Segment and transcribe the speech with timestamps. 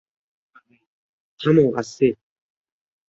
[1.39, 2.07] থামো, আসছি।